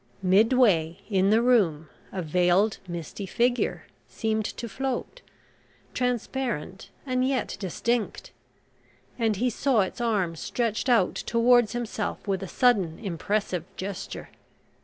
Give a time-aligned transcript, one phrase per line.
[0.23, 5.21] Midway in the room a veiled misty figure seemed to float
[5.93, 8.31] transparent and yet distinct
[9.19, 14.29] and he saw its arm stretched out towards himself with a sudden impressive gesture.